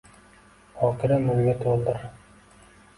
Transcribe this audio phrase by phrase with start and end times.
[0.79, 2.05] Bokira nurga toʼldir.